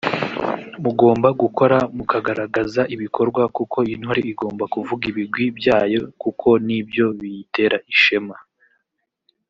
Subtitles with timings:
[0.83, 8.37] mugomba gukora mukagaragaza ibikorwa kuko intore igomba kuvuga ibigwi byayo kuko ni byo biyitera ishema